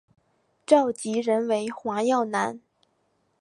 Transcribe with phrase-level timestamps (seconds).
[0.65, 2.59] 召集人为黄耀南。